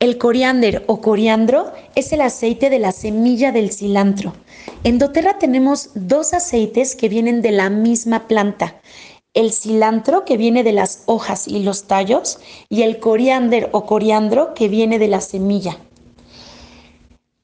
[0.00, 4.32] El coriander o coriandro es el aceite de la semilla del cilantro.
[4.82, 8.80] En doTERRA tenemos dos aceites que vienen de la misma planta.
[9.34, 12.38] El cilantro que viene de las hojas y los tallos
[12.70, 15.76] y el coriander o coriandro que viene de la semilla.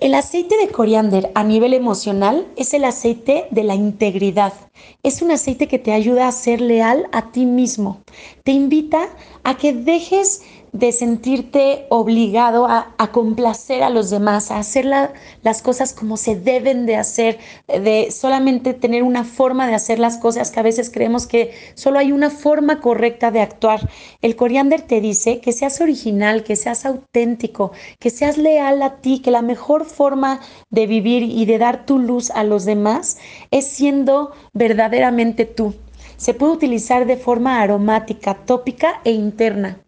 [0.00, 4.54] El aceite de coriander a nivel emocional es el aceite de la integridad.
[5.02, 8.00] Es un aceite que te ayuda a ser leal a ti mismo.
[8.42, 9.10] Te invita
[9.44, 10.40] a que dejes
[10.72, 16.86] de sentirte obligado a, complacer a los demás, a hacer las cosas como se deben
[16.86, 21.26] de hacer, de solamente tener una forma de hacer las cosas que a veces creemos
[21.26, 23.88] que solo hay una forma correcta de actuar.
[24.22, 29.20] El coriander te dice que seas original, que seas auténtico, que seas leal a ti,
[29.20, 30.40] que la mejor forma
[30.70, 33.18] de vivir y de dar tu luz a los demás
[33.50, 35.74] es siendo verdaderamente tú.
[36.16, 39.80] Se puede utilizar de forma aromática, tópica e interna.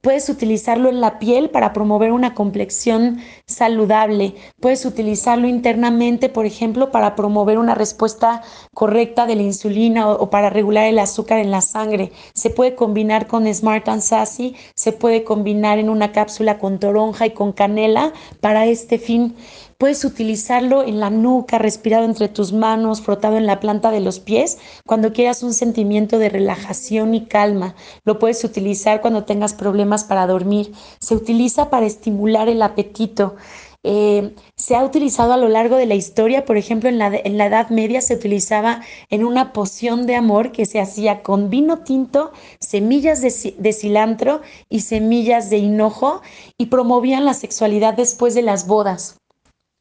[0.00, 4.36] Puedes utilizarlo en la piel para promover una complexión saludable.
[4.60, 8.42] Puedes utilizarlo internamente, por ejemplo, para promover una respuesta
[8.74, 12.12] correcta de la insulina o, para regular el azúcar en la sangre.
[12.32, 17.26] Se puede combinar con Smart and Sassy, se puede combinar en una cápsula con toronja
[17.26, 19.34] y con canela para este fin.
[19.80, 24.18] Puedes utilizarlo en la nuca, respirado entre tus manos, frotado en la planta de los
[24.18, 27.76] pies, cuando quieras un sentimiento de relajación y calma.
[28.04, 30.72] Lo puedes utilizar cuando tengas problemas para dormir.
[30.98, 33.36] Se utiliza para estimular el apetito.
[33.84, 37.38] Eh, se ha utilizado a lo largo de la historia, por ejemplo, en la, en
[37.38, 41.84] la, Edad Media se utilizaba en una poción de amor que se hacía con vino
[41.84, 46.20] tinto, semillas de, de cilantro y semillas de hinojo
[46.56, 49.17] y promovían la sexualidad después de las bodas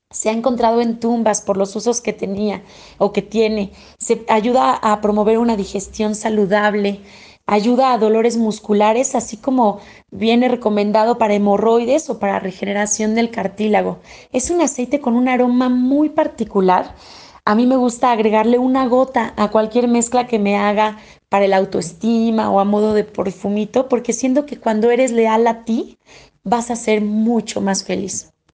[0.09, 2.63] se ha encontrado en tumbas por los usos que tenía
[2.97, 3.72] o que tiene.
[4.30, 7.02] Ayuda a promover una digestión saludable,
[7.45, 14.00] ayuda a dolores musculares, así como viene recomendado para hemorroides o para regeneración del cartílago.
[14.31, 16.95] Es un aceite con un aroma muy particular.
[17.44, 21.53] A mí me gusta agregarle una gota a cualquier mezcla que me haga para el
[21.53, 25.97] autoestima o a modo de perfumito, porque siento que cuando eres leal a ti,
[26.44, 28.31] vas a ser mucho más feliz.